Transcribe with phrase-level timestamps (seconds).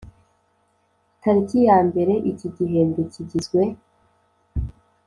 [1.21, 3.61] tariki ya mbere Iki gihembwe kigizwe